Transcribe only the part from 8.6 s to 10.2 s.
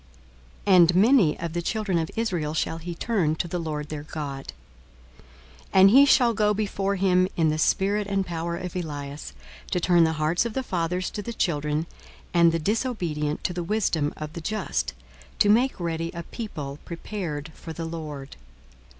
Elias, to turn the